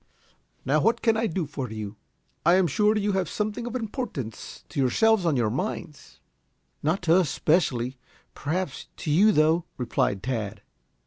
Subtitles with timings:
[0.65, 1.95] "Now, what can I do for you?
[2.43, 6.21] I am sure you have something of importance to yourselves on your minds."
[6.81, 7.99] "Not to us specially.
[8.33, 10.63] Perhaps to you, though," replied Tad.